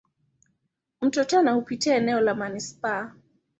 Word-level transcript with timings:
Mto 1.01 1.23
Tana 1.23 1.51
hupitia 1.53 1.95
eneo 1.95 2.19
la 2.21 2.35
manispaa. 2.35 3.11